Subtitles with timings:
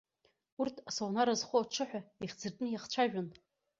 [0.61, 3.27] Урҭ асаунара зхоу аҽы ҳәа ихьӡыртәны иахцәажәон.